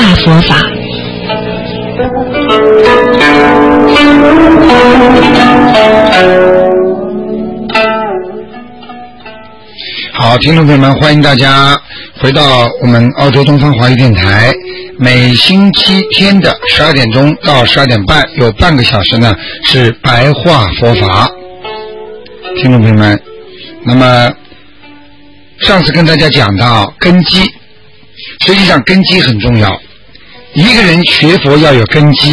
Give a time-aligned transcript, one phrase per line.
[0.00, 0.56] 大佛法。
[10.14, 11.78] 好，听众朋友们，欢迎大家
[12.18, 14.50] 回到我们澳洲东方华语电台。
[14.98, 19.36] 每星期天的十二点钟到十二点半，有半个小时呢
[19.66, 21.30] 是白话佛法。
[22.56, 23.22] 听众朋友们，
[23.84, 24.30] 那么
[25.58, 27.42] 上次跟大家讲到根基，
[28.46, 29.78] 实际上根基很重要。
[30.54, 32.32] 一个人学佛要有根基，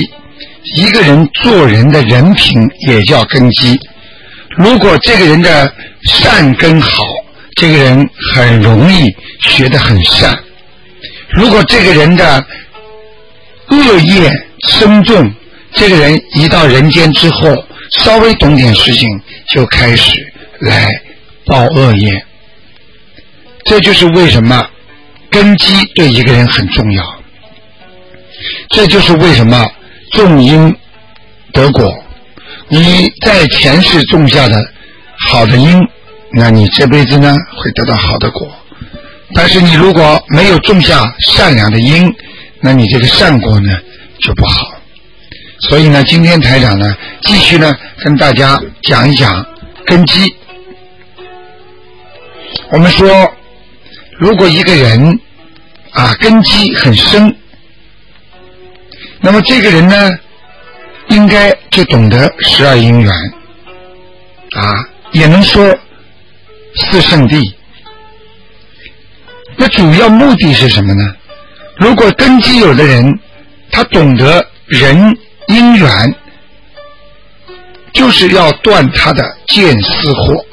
[0.75, 3.79] 一个人做人的人品也叫根基。
[4.57, 5.71] 如果这个人的
[6.03, 7.03] 善根好，
[7.55, 9.05] 这个人很容易
[9.43, 10.33] 学得很善；
[11.35, 12.43] 如果这个人的
[13.67, 14.31] 恶业
[14.67, 15.31] 深重，
[15.73, 17.55] 这个人一到人间之后，
[17.99, 19.07] 稍微懂点事情，
[19.49, 20.11] 就开始
[20.61, 20.89] 来
[21.45, 22.25] 报恶业。
[23.65, 24.67] 这就是为什么
[25.29, 27.16] 根基对一个人很重要。
[28.69, 29.65] 这就是为什么
[30.11, 30.75] 种因
[31.53, 31.93] 得果。
[32.69, 34.61] 你在前世种下的
[35.29, 35.81] 好的因，
[36.33, 38.47] 那你这辈子呢会得到好的果。
[39.33, 42.13] 但是你如果没有种下善良的因，
[42.61, 43.71] 那你这个善果呢
[44.21, 44.73] 就不好。
[45.69, 49.45] 所以呢，今天台长呢继续呢跟大家讲一讲
[49.85, 50.33] 根基。
[52.69, 53.33] 我们说，
[54.19, 55.19] 如果一个人
[55.91, 57.35] 啊根基很深，
[59.19, 60.09] 那么这个人呢
[61.09, 63.11] 应该就懂得十二因缘
[64.55, 64.73] 啊，
[65.11, 65.75] 也能说
[66.75, 67.41] 四圣谛。
[69.55, 71.03] 那主要目的是什么呢？
[71.77, 73.19] 如果根基有的人，
[73.71, 76.15] 他懂得人因缘，
[77.93, 80.45] 就是要断他的见思惑。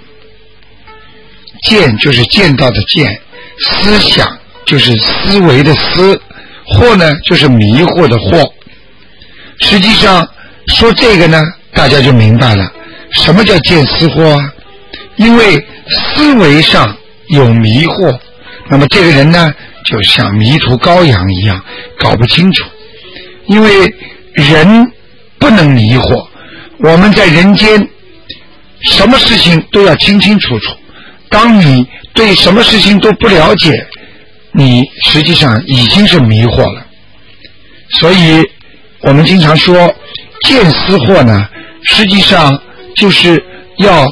[1.63, 3.21] 见就是见到的见，
[3.61, 6.21] 思想就是思维的思，
[6.67, 8.51] 惑呢就是迷惑的惑。
[9.61, 10.29] 实际上
[10.69, 12.73] 说这个呢，大家就明白了，
[13.13, 14.53] 什么叫见思惑啊？
[15.17, 16.97] 因为思维上
[17.29, 18.19] 有迷惑，
[18.69, 19.53] 那么这个人呢，
[19.85, 21.63] 就像迷途羔羊一样，
[21.99, 22.65] 搞不清楚。
[23.47, 23.95] 因为
[24.33, 24.91] 人
[25.39, 26.27] 不能迷惑，
[26.79, 27.89] 我们在人间，
[28.91, 30.73] 什么事情都要清清楚楚。
[31.29, 33.87] 当你对什么事情都不了解，
[34.55, 36.87] 你实际上已经是迷惑了。
[37.99, 38.43] 所以，
[39.03, 39.93] 我们经常说
[40.47, 41.47] 见思惑呢，
[41.83, 42.59] 实际上
[42.97, 43.43] 就是
[43.79, 44.07] 要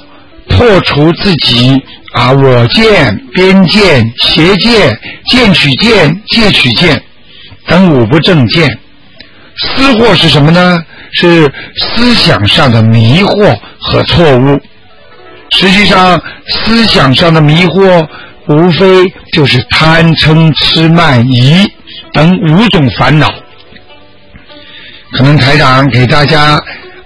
[0.48, 1.81] 破除自己
[2.12, 4.91] 啊我见、边见、邪见、
[5.31, 7.02] 见取见、戒取见
[7.66, 8.69] 等五不正见。
[9.58, 10.82] 思惑是什么呢？
[11.14, 14.60] 是思想上的迷惑和错误。
[15.50, 18.06] 实际上，思想上的迷惑，
[18.48, 18.86] 无非
[19.32, 21.66] 就是贪嗔痴慢疑
[22.12, 23.28] 等五种烦恼。
[25.12, 26.60] 可能台长给大家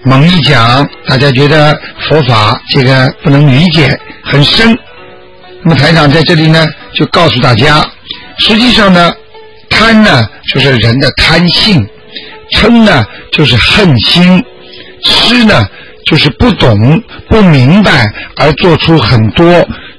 [0.04, 4.76] 猛一讲，大家觉得佛法这个不能理解，很深。
[5.62, 7.84] 那么台长在这里呢，就告诉大家，
[8.38, 9.12] 实际上呢，
[9.68, 11.86] 贪呢就是人的贪性，
[12.52, 14.42] 嗔呢就是恨心，
[15.04, 15.64] 痴呢。
[16.08, 19.44] 就是不懂、不明白而做出很多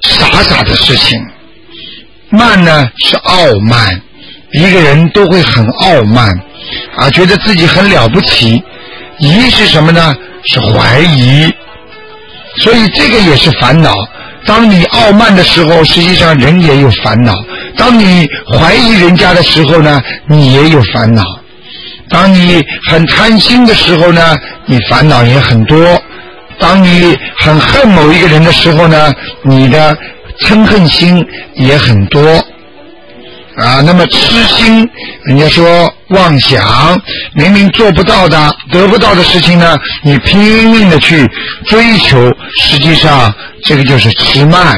[0.02, 1.20] 傻傻的事情。
[2.30, 4.00] 慢呢是傲慢，
[4.52, 6.28] 一个人都会很傲慢
[6.96, 8.62] 啊，觉得自己很了不起。
[9.18, 10.14] 疑是什么呢？
[10.44, 11.52] 是怀疑。
[12.58, 13.94] 所以这个也是烦恼。
[14.46, 17.32] 当你傲慢的时候，实际上人也有烦恼；
[17.76, 21.22] 当你怀疑人家的时候呢，你也有烦恼。
[22.08, 24.36] 当你很贪心的时候呢，
[24.66, 25.78] 你烦恼也很多；
[26.58, 29.96] 当你很恨某一个人的时候呢，你的
[30.46, 31.24] 嗔恨心
[31.54, 32.20] 也很多。
[33.56, 34.88] 啊，那么痴心，
[35.24, 37.00] 人家说妄想，
[37.34, 40.38] 明明做不到的、得不到的事情呢，你拼
[40.70, 41.28] 命的去
[41.66, 44.76] 追求，实际上这个就是痴慢。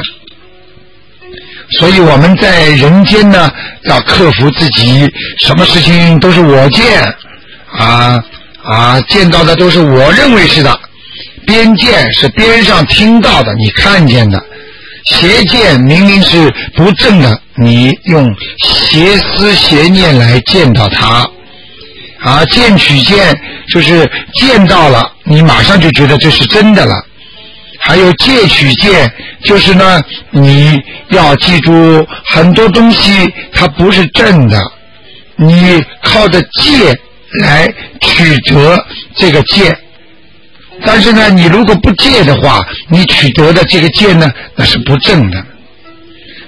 [1.79, 3.51] 所以我们在人间呢，
[3.83, 7.03] 要克服自己，什么事情都是我见，
[7.77, 8.19] 啊
[8.63, 10.79] 啊，见到的都是我认为是的，
[11.45, 14.41] 边见是边上听到的，你看见的，
[15.05, 21.25] 邪见明明是不正的，你用邪思邪念来见到它，
[22.19, 23.35] 啊，见取见
[23.69, 26.95] 就是见到了，你马上就觉得这是真的了。
[27.83, 29.11] 还有戒取见，
[29.43, 29.99] 就是呢，
[30.29, 30.79] 你
[31.09, 34.61] 要记住很多东西它不是正的，
[35.35, 36.95] 你靠着戒
[37.41, 37.67] 来
[38.01, 38.85] 取得
[39.15, 39.75] 这个戒，
[40.85, 45.43] 但是呢，你如果不戒的话，你取得的这个戒呢，那是不正的。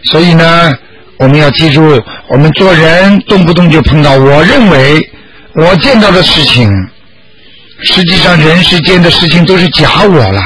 [0.06, 0.74] 所以呢，
[1.18, 5.10] 我们要记住，我们做人动不动就碰到我认为
[5.56, 6.70] 我见到的事情，
[7.84, 10.42] 实际上人世间的事情都是假我了，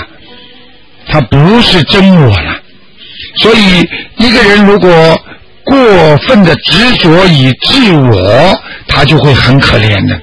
[1.08, 2.56] 它不是真我了。
[3.42, 3.88] 所以
[4.18, 5.20] 一个人如果
[5.64, 10.22] 过分的执着于自我，他就会很可怜的。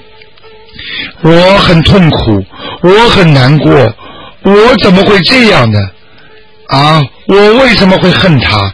[1.22, 2.44] 我很痛苦，
[2.82, 3.72] 我很难过，
[4.42, 5.78] 我怎么会这样呢？
[6.68, 8.72] 啊，我为什么会恨他？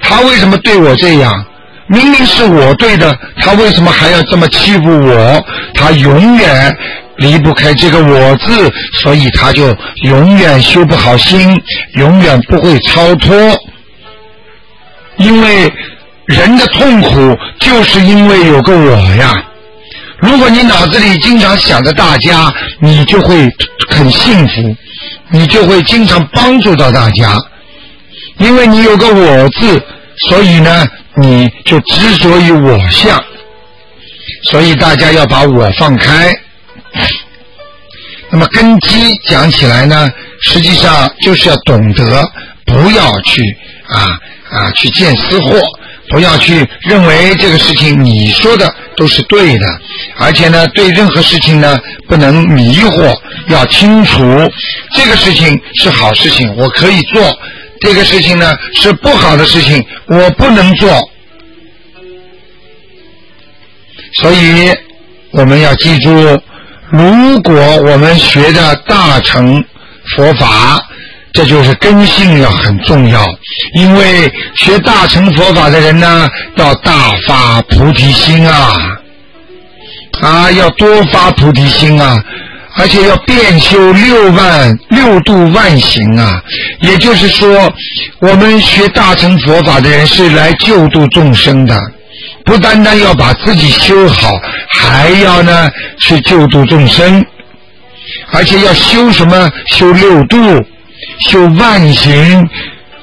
[0.00, 1.44] 他为什么对我这样？
[1.86, 5.44] 明明是我对的，他为什么还要这么欺负我？
[5.74, 6.74] 他永远
[7.16, 11.60] 离不开这个“我”字，所以他就永远修不好心，
[11.94, 13.36] 永远不会超脱。
[15.18, 15.70] 因为
[16.26, 19.32] 人的痛苦就是因为有个我呀。
[20.24, 22.50] 如果你脑子里经常想着大家，
[22.80, 23.46] 你就会
[23.90, 24.74] 很幸福，
[25.30, 27.38] 你就会经常帮助到大家，
[28.38, 29.82] 因为你有个我字，
[30.28, 30.86] 所以呢，
[31.16, 33.22] 你就执着于我相，
[34.50, 36.34] 所以大家要把我放开。
[38.30, 40.08] 那么根基讲起来呢，
[40.40, 42.22] 实际上就是要懂得
[42.64, 43.42] 不要去
[43.88, 44.18] 啊
[44.50, 45.60] 啊去见私货。
[46.10, 49.66] 不要去认为这个事情你说的都是对的，
[50.18, 53.12] 而且呢，对任何事情呢不能迷惑，
[53.48, 54.22] 要清楚
[54.94, 57.22] 这个事情是好事情，我可以做；
[57.80, 60.90] 这个事情呢是不好的事情，我不能做。
[64.14, 64.72] 所以
[65.32, 66.10] 我们要记住，
[66.90, 69.64] 如果我们学的大乘
[70.16, 70.80] 佛法。
[71.34, 73.20] 这就是根性要很重要，
[73.74, 78.72] 因为学大乘佛法的人呢，要大发菩提心啊，
[80.22, 82.22] 啊，要多发菩提心啊，
[82.76, 86.40] 而且要遍修六万六度万行啊。
[86.80, 87.68] 也就是说，
[88.20, 91.76] 我们学大乘佛法的人是来救度众生的，
[92.44, 97.26] 不单单要把自己修好，还要呢去救度众生，
[98.30, 99.50] 而且要修什么？
[99.66, 100.64] 修六度。
[101.20, 102.48] 修万行，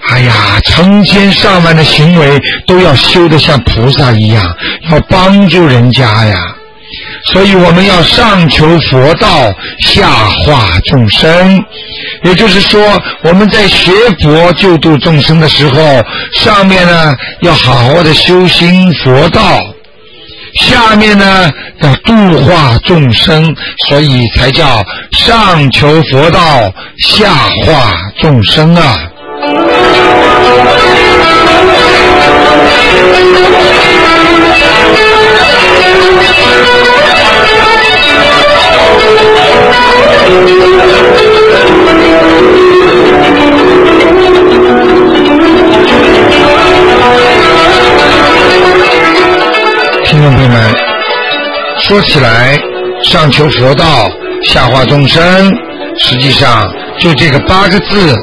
[0.09, 4.55] 哎呀，成千上万的行为都要修得像菩萨一样，
[4.89, 6.55] 要帮助人家呀。
[7.27, 11.63] 所以我们要上求佛道，下化众生。
[12.23, 13.91] 也就是说，我们在学
[14.21, 16.03] 佛救度众生的时候，
[16.33, 19.61] 上面呢要好好的修心佛道。
[20.53, 21.49] 下面呢
[21.81, 22.13] 要度
[22.45, 23.55] 化众生，
[23.87, 27.33] 所以才叫上求佛道，下
[27.65, 28.97] 化众生啊。
[51.79, 52.59] 说起来，
[53.03, 54.09] 上求佛道，
[54.43, 55.51] 下化众生，
[55.97, 58.15] 实际上就这个八个字，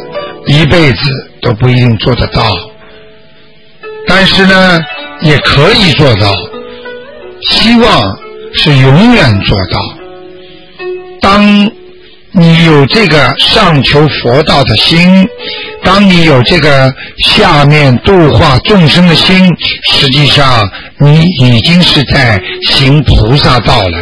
[0.46, 0.98] 一辈子
[1.42, 2.42] 都不一定做得到。
[4.06, 4.80] 但是呢，
[5.20, 6.32] 也可以做到，
[7.50, 8.18] 希望
[8.54, 9.78] 是永远做到。
[11.20, 11.70] 当
[12.32, 15.26] 你有这个上求佛道的心。
[15.82, 16.92] 当你有这个
[17.24, 19.48] 下面度化众生的心，
[19.84, 22.40] 实际上你已经是在
[22.70, 23.98] 行菩萨道了。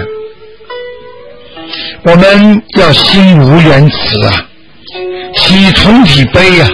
[2.02, 4.46] 我们要心无缘慈啊，
[5.36, 6.68] 起同体悲啊，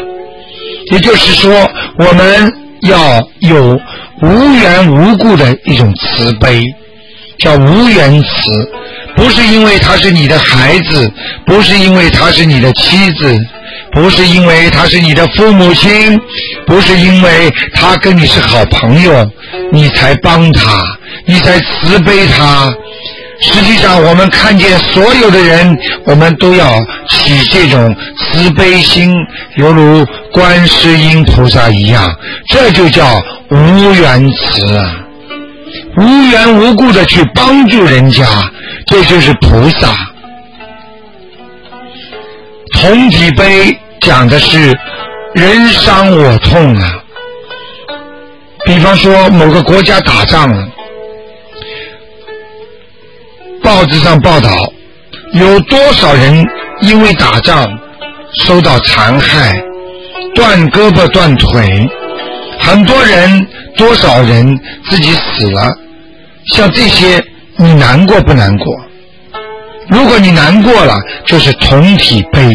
[0.92, 1.68] 也就是说，
[1.98, 3.78] 我们要有
[4.22, 6.62] 无缘无故的一种慈悲，
[7.38, 8.72] 叫无缘慈，
[9.16, 11.12] 不是因为他是你的孩子，
[11.46, 13.38] 不是因为他是你的妻子。
[13.94, 16.18] 不是因为他是你的父母亲，
[16.66, 19.30] 不是因为他跟你是好朋友，
[19.70, 20.82] 你才帮他，
[21.26, 22.72] 你才慈悲他。
[23.42, 25.76] 实际上，我们看见所有的人，
[26.06, 26.78] 我们都要
[27.10, 29.12] 起这种慈悲心，
[29.56, 32.16] 犹如观世音菩萨一样，
[32.48, 35.01] 这就叫无缘慈啊，
[35.96, 38.24] 无缘无故的去帮助人家，
[38.86, 39.94] 这就是菩萨。
[42.74, 44.76] 同体悲讲的是
[45.34, 46.98] 人伤我痛啊。
[48.64, 50.66] 比方说某个国家打仗了，
[53.62, 54.50] 报纸上报道
[55.32, 56.44] 有多少人
[56.80, 57.68] 因为打仗
[58.44, 59.62] 受到残害，
[60.34, 61.86] 断胳膊断腿，
[62.64, 65.68] 很多人多少人自己死了，
[66.46, 67.22] 像这些
[67.56, 68.66] 你难过不难过？
[69.88, 72.54] 如果你难过了，就是同体悲；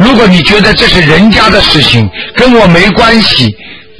[0.00, 3.54] 如果你觉得这是人家的事情，跟我没关系，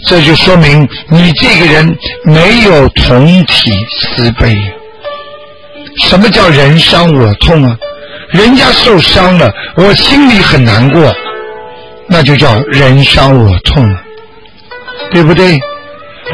[0.06, 4.56] 这就说明你这个人没有同体慈悲。
[6.00, 7.76] 什么叫人伤我痛啊？
[8.30, 11.14] 人家受伤了，我心里很难过，
[12.08, 14.00] 那就叫人伤我痛了，
[15.16, 15.58] 对不对？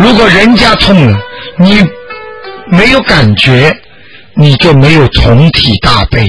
[0.01, 1.17] 如果人家痛了，
[1.57, 1.87] 你
[2.67, 3.73] 没有感觉，
[4.35, 6.27] 你就没有同体大悲。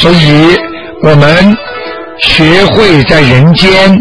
[0.00, 0.56] 所以，
[1.02, 1.58] 我们
[2.20, 4.00] 学会在人间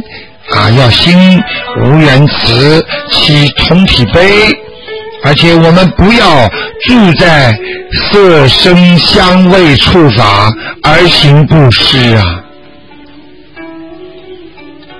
[0.51, 1.41] 啊，要心
[1.81, 4.55] 无缘慈，起同体悲，
[5.23, 6.47] 而且我们不要
[6.83, 7.57] 住在
[8.11, 12.44] 色声香味触法而行布施啊。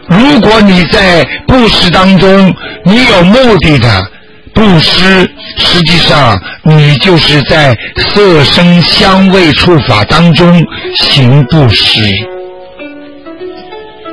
[0.08, 4.12] 如果你在布施当中，你有目的的。
[4.54, 10.64] 布施，实际上你就是在色声香味触法当中
[10.96, 12.02] 行布施。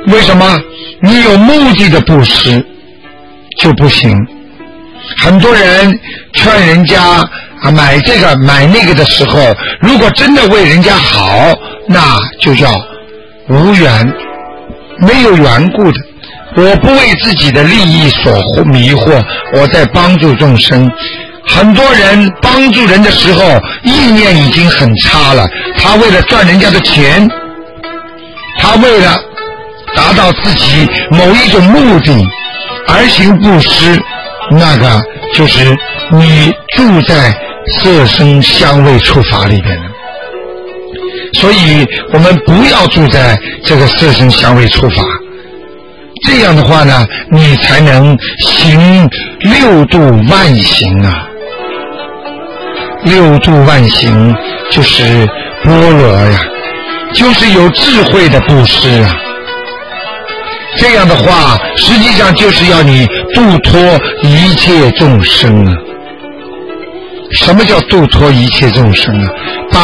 [0.07, 0.59] 为什么？
[1.01, 2.65] 你有目的的布施
[3.57, 4.13] 就不行。
[5.17, 5.97] 很多人
[6.33, 7.01] 劝人家
[7.61, 9.39] 啊买这个买那个的时候，
[9.79, 11.53] 如果真的为人家好，
[11.87, 12.69] 那就叫
[13.47, 14.13] 无缘，
[14.99, 15.99] 没有缘故的。
[16.55, 18.31] 我不为自己的利益所
[18.63, 19.23] 迷惑，
[19.53, 20.91] 我在帮助众生。
[21.45, 25.47] 很多人帮助人的时候，意念已经很差了。
[25.77, 27.29] 他为了赚人家的钱，
[28.59, 29.19] 他为了
[29.95, 32.25] 达到自己某一种目的
[32.87, 33.99] 而行布施，
[34.51, 35.01] 那个
[35.33, 35.75] 就是
[36.11, 37.35] 你住在
[37.79, 39.92] 色声香味触法里边的。
[41.33, 45.03] 所以我们不要住在这个色声香味触法。
[46.25, 49.09] 这样的话呢，你才能行
[49.41, 49.99] 六度
[50.29, 51.27] 万行啊！
[53.03, 54.33] 六度万行
[54.71, 55.27] 就是
[55.65, 56.39] 般若呀，
[57.13, 59.13] 就是有智慧的布施啊。
[60.77, 63.79] 这样的话，实际上就是要你度脱
[64.21, 65.75] 一切众生啊。
[67.33, 69.29] 什么叫度脱一切众生啊？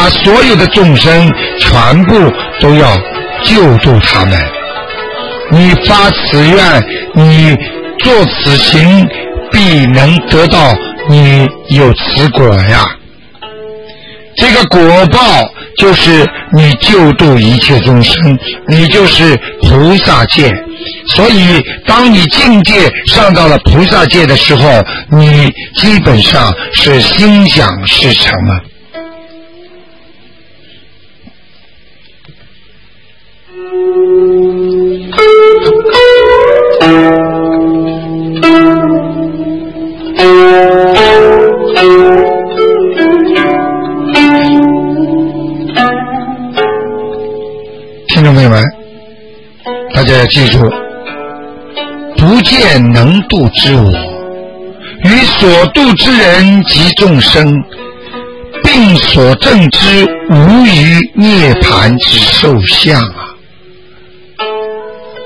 [0.00, 2.14] 把所有的众生全部
[2.58, 2.96] 都要
[3.44, 4.42] 救度他们。
[5.50, 7.54] 你发此愿，你
[7.98, 9.06] 做此行，
[9.52, 10.74] 必能得到
[11.06, 12.86] 你有此果呀。
[14.38, 15.20] 这个果报
[15.76, 18.38] 就是你救度一切众生，
[18.68, 20.50] 你就是菩萨界。
[21.08, 24.66] 所以，当你境界上到了菩萨界的时候，
[25.10, 28.60] 你基本上是心想事成啊。
[50.30, 50.60] 记住：
[52.16, 53.90] 不见能度之我，
[55.02, 57.52] 与所度之人及众生，
[58.62, 63.34] 并所证之无余涅盘之受相啊！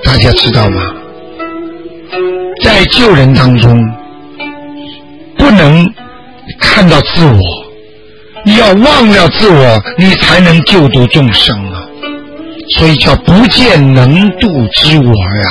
[0.04, 0.80] 大家知道吗？
[2.62, 3.78] 在救人当中，
[5.36, 5.86] 不能
[6.58, 7.38] 看到自我，
[8.46, 11.73] 你要忘了自我，你才能救度众生！
[12.70, 15.44] 所以叫不见能度之我呀。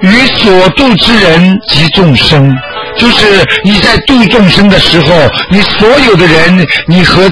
[0.00, 2.56] 与所度之人及众生，
[2.96, 5.06] 就是你在度众生的时候，
[5.50, 7.30] 你所有的人，你和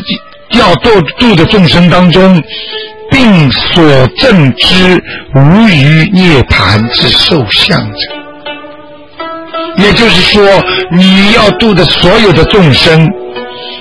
[0.50, 2.42] 要度度的众生当中。
[3.08, 5.00] 并所证之
[5.32, 7.98] 无余涅盘之受相者，
[9.78, 10.42] 也就是说，
[10.90, 13.08] 你要度的所有的众生，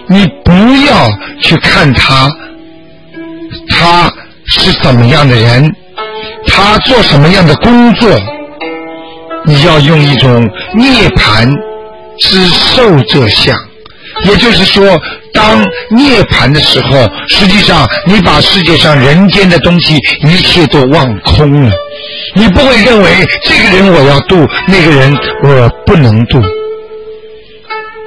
[0.08, 0.54] 你不
[0.88, 1.10] 要
[1.42, 2.30] 去看他，
[3.86, 4.12] 他
[4.48, 5.72] 是怎么样的人，
[6.48, 8.10] 他做什么样的工作，
[9.46, 11.48] 你要用一种涅盘
[12.20, 13.56] 之受者相，
[14.24, 15.00] 也就是说。
[15.34, 21.72] 当涅槃的时候，实际上你把世界上人间的东西一切都忘空了，
[22.36, 23.12] 你不会认为
[23.44, 25.14] 这个人我要渡，那个人
[25.44, 26.42] 我不能渡。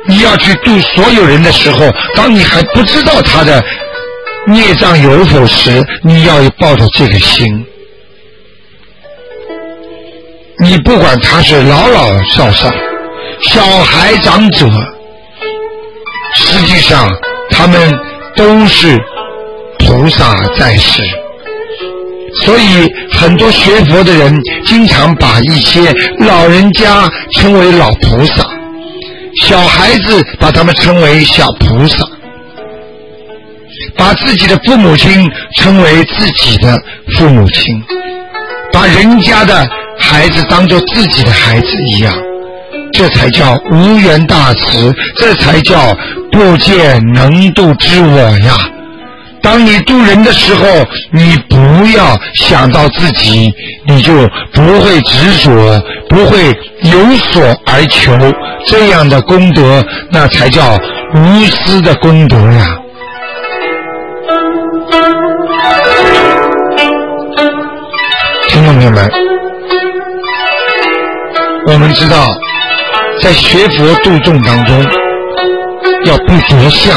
[0.06, 3.62] 你要去度所有人的时候，当你还不知道他的
[4.48, 7.64] 孽障有否时，你要抱着这个心。
[10.60, 12.68] 你不管他是老老少少、
[13.42, 14.66] 小孩长者。
[16.34, 17.08] 实际上，
[17.50, 17.92] 他们
[18.36, 18.96] 都是
[19.78, 21.02] 菩萨在世，
[22.42, 24.34] 所以很多学佛的人
[24.66, 28.44] 经常把一些老人家称为老菩萨，
[29.42, 32.04] 小孩子把他们称为小菩萨，
[33.98, 36.80] 把自己的父母亲称为自己的
[37.16, 37.82] 父母亲。
[38.72, 39.66] 把人家的
[39.98, 42.14] 孩子当做自己的孩子一样，
[42.92, 45.96] 这才叫无缘大慈，这才叫
[46.30, 48.54] 不见能度之我呀。
[49.40, 50.64] 当你渡人的时候，
[51.10, 51.56] 你不
[51.96, 53.50] 要想到自己，
[53.86, 54.12] 你就
[54.52, 56.48] 不会执着，不会
[56.82, 58.12] 有所而求，
[58.66, 60.76] 这样的功德，那才叫
[61.14, 62.76] 无私的功德呀。
[68.78, 69.10] 朋友们，
[71.66, 72.28] 我们知道，
[73.20, 74.86] 在学佛度众当中，
[76.04, 76.96] 要不着相。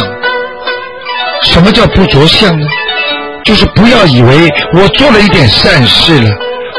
[1.42, 2.68] 什么叫不着相呢？
[3.44, 6.30] 就是不要以为我做了一点善事了，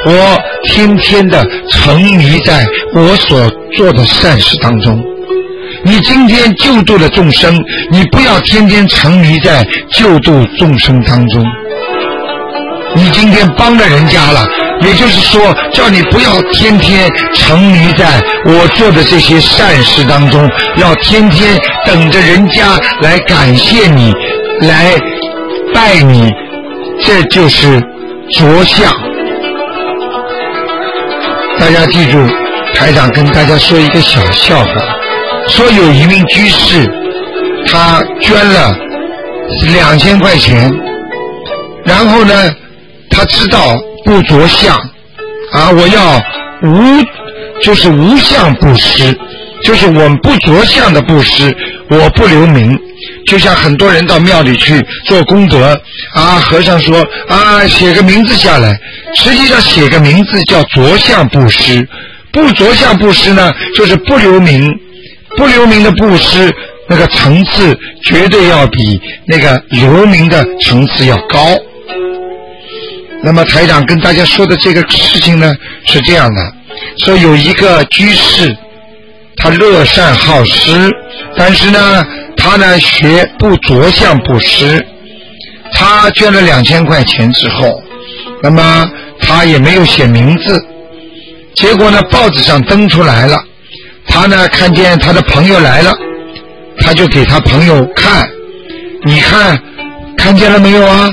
[0.07, 4.97] 我天天的沉迷在我所做的善事当中。
[5.83, 7.53] 你今天救度了众生，
[7.91, 11.45] 你不要天天沉迷在救度众生当中。
[12.95, 14.47] 你今天帮了人家了，
[14.85, 15.41] 也就是说，
[15.73, 24.13] 叫你不要天天沉迷在我做的这些善事当中，要天天等着人家来感谢你。
[24.61, 24.95] 来
[25.75, 26.31] 拜你，
[27.05, 27.81] 这就是
[28.31, 28.93] 着相。
[31.59, 32.19] 大家记住，
[32.75, 34.73] 台长跟大家说一个小笑话：
[35.49, 36.89] 说有一名居士，
[37.67, 38.77] 他捐了
[39.75, 40.73] 两千块钱，
[41.85, 42.33] 然后呢，
[43.13, 44.75] 他知道不着相
[45.53, 46.21] 啊，我要
[46.63, 47.05] 无，
[47.63, 49.17] 就是无相布施，
[49.63, 51.55] 就是我们不着相的布施，
[51.91, 52.79] 我不留名。
[53.27, 55.81] 就像很多人到庙里去做功德
[56.15, 58.77] 啊，和尚说啊，写个名字下来。
[59.15, 61.87] 实际上写个名字叫着相布施，
[62.33, 64.69] 不着相布施呢，就是不留名，
[65.37, 66.53] 不留名的布施
[66.89, 71.39] 那个层次绝对要比那个留名的层次要高。
[73.23, 75.55] 那么台长跟大家说的这个事情呢
[75.87, 76.53] 是这样的：
[76.99, 78.57] 说有一个居士，
[79.37, 80.91] 他乐善好施，
[81.37, 82.05] 但是呢。
[82.35, 84.85] 他呢学不着相布施，
[85.75, 87.81] 他捐了两千块钱之后，
[88.43, 90.61] 那么他也没有写名字，
[91.55, 93.39] 结果呢报纸上登出来了，
[94.09, 95.93] 他呢看见他的朋友来了，
[96.81, 98.29] 他就给他朋友看，
[99.05, 99.63] 你看
[100.17, 101.09] 看见了没有啊？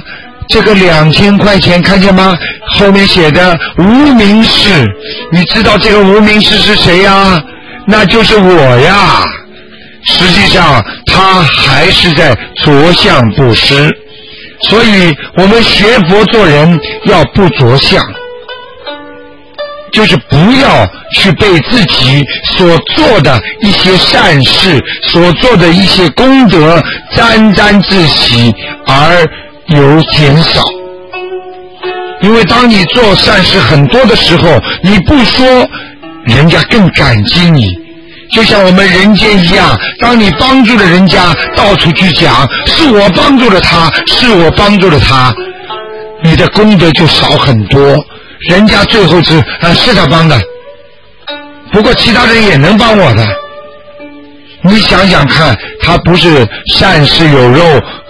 [0.50, 2.38] 这个两千块钱看见吗？
[2.78, 3.84] 后面写的无
[4.16, 4.84] 名氏，
[5.32, 7.42] 你知道这个无名氏是谁呀？
[7.86, 9.24] 那就是我呀。
[10.06, 12.34] 实际上，他还是在
[12.64, 13.96] 着相布施，
[14.70, 18.04] 所以我们学佛做人要不着相，
[19.92, 22.26] 就是不要去被自己
[22.58, 26.82] 所做的一些善事、所做的一些功德
[27.16, 28.54] 沾沾自喜
[28.88, 29.28] 而
[29.70, 30.62] 有减少。
[32.22, 35.46] 因为当你做善事很多的时候，你不说，
[36.26, 37.68] 人家更感激你。
[38.32, 45.34] 就像我们人间一样，当你帮助了人家，到处去讲是我帮助了他，是我帮助了他，
[46.24, 47.80] 你的功德就少很多。
[48.50, 50.40] 人家最后是啊，是他帮的，
[51.72, 53.26] 不过其他人也能帮我的。
[54.62, 57.64] 你想想看，他不是善事有肉，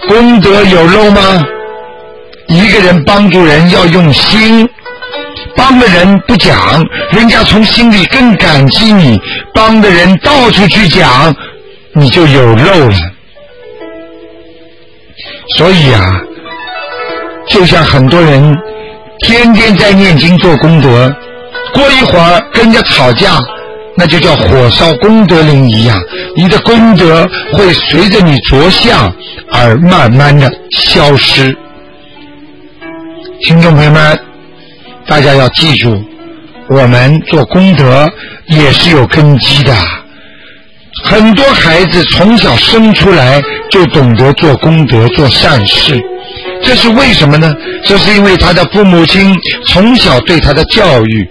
[0.07, 1.45] 功德有肉吗？
[2.47, 4.67] 一个人帮助人要用心。
[5.55, 9.17] 帮的人不讲，人家从心里更感激你；
[9.53, 11.33] 帮的人到处去讲，
[11.93, 12.95] 你就有漏了。
[15.57, 16.19] 所以啊，
[17.47, 18.55] 就像很多人
[19.19, 21.13] 天天在念经做功德，
[21.73, 23.37] 过一会儿跟人家吵架，
[23.99, 26.01] 那就叫火烧功德林一样，
[26.37, 29.13] 你的功德会随着你着相
[29.51, 31.53] 而慢慢的消失。
[33.43, 34.17] 听众朋友们。
[35.07, 35.99] 大家要记住，
[36.69, 38.07] 我们做功德
[38.45, 39.73] 也是有根基的。
[41.03, 45.99] 很多孩子从小生出来就懂得做功德、做善事，
[46.63, 47.51] 这是为什么呢？
[47.83, 49.35] 这是因为他的父母亲
[49.65, 51.27] 从小对他的教育。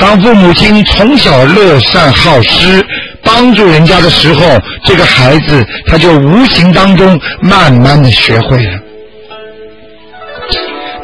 [0.00, 2.84] 当父母亲从小乐善好施，
[3.22, 8.78] 帮助人家的时候，这个孩子他就无形当中慢慢的学会了。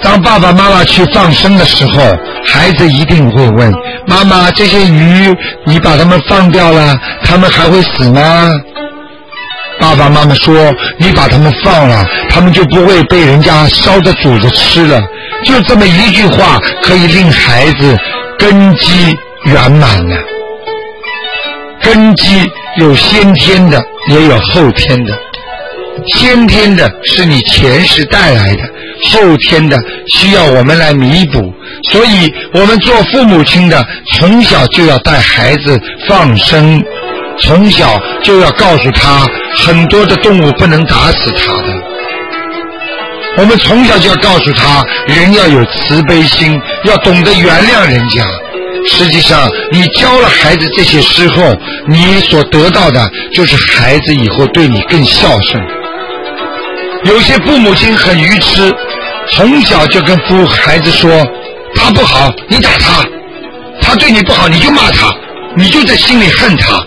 [0.03, 3.73] 当爸爸妈妈去放生的时候，孩子一定会问
[4.07, 5.35] 妈妈：“这些鱼，
[5.67, 8.51] 你把它们放掉了，它们还会死吗？”
[9.79, 15.03] 爸爸妈妈说：“你把它们放了，它们就不会被人家烧着煮着吃了。”
[15.45, 17.97] 就这么一句话，可以令孩子
[18.39, 20.17] 根基圆满了。
[21.83, 22.43] 根基
[22.79, 25.19] 有先天的，也有后天的。
[26.15, 28.63] 先天的是你前世带来的。
[29.11, 29.77] 后天的
[30.09, 31.53] 需要我们来弥补，
[31.91, 36.83] 所以我们做父母亲的，从小就要带孩子放生，
[37.41, 41.76] 从小就要告诉他，很多的动物不能打死他的。
[43.39, 48.25] 我们从小就要告诉他，人要有慈悲心，要懂得原谅人家。
[48.89, 51.55] 实际上，你教了孩子这些之后，
[51.87, 55.63] 你所得到的就是孩子以后对你更孝顺。
[57.05, 58.75] 有些父母亲很愚痴，
[59.33, 61.11] 从小就跟父孩子说。
[61.79, 63.05] 他不好，你打他；
[63.83, 65.15] 他对你不好，你就骂他，
[65.55, 66.83] 你就在心里恨他。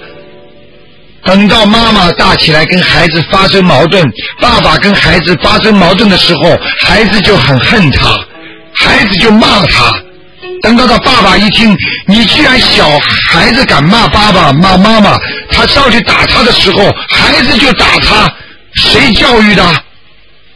[1.29, 4.03] 等到妈妈大起来跟孩子发生矛盾，
[4.41, 8.17] 爸爸跟孩子发生矛盾的时候，孩子就很恨他，
[8.73, 9.93] 孩子就骂他。
[10.63, 12.89] 等到他爸爸一听，你居然小
[13.27, 15.19] 孩子敢骂爸爸骂妈妈，
[15.51, 18.27] 他上去打他的时候，孩子就打他，
[18.73, 19.63] 谁教育的？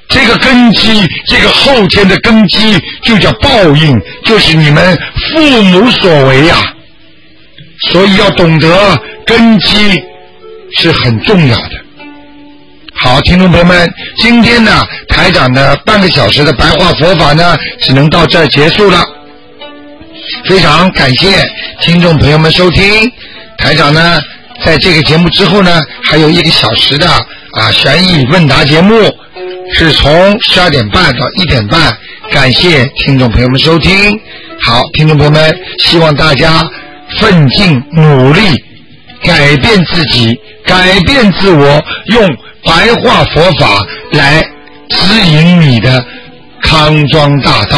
[0.09, 4.97] 这个根基，这个后天的根基就叫报应，就是你们
[5.31, 6.55] 父母所为呀。
[7.91, 10.03] 所以要懂得根基
[10.77, 11.71] 是很重要的。
[12.95, 19.03] 好，听众朋友们，今天呢，台长的半个小时的白话佛法呢，只能到这儿结束了。
[20.45, 21.47] 非常感谢
[21.81, 23.11] 听众朋友们收听。
[23.57, 24.21] 台长呢，
[24.63, 28.95] 在这个节目之后呢，还有一个小时的啊悬疑问答节目。
[29.75, 31.97] 是从十二点半到一点半，
[32.31, 34.19] 感谢听众朋友们收听。
[34.61, 36.69] 好，听众朋友们，希望大家
[37.17, 38.41] 奋进努力，
[39.23, 42.27] 改变自己，改变自我用
[42.63, 44.41] 白话佛法来
[44.89, 46.03] 指引你的
[46.61, 47.77] 康庄大道。